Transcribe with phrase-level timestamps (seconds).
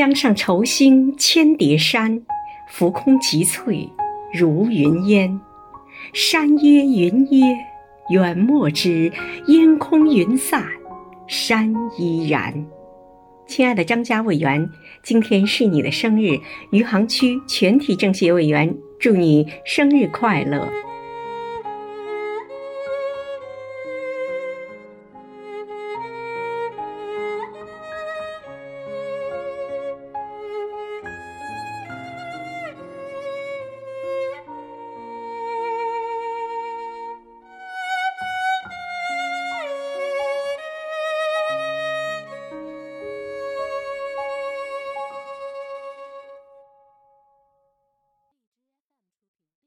[0.00, 2.22] 江上愁星千叠山，
[2.66, 3.86] 浮空极翠
[4.32, 5.38] 如云烟。
[6.14, 7.58] 山耶云耶，
[8.08, 9.12] 远莫之，
[9.48, 10.64] 烟空云散，
[11.26, 12.66] 山依然。
[13.46, 14.66] 亲爱的张家委员，
[15.02, 16.40] 今天是你的生日，
[16.70, 20.66] 余杭区全体政协委员祝你生日快乐。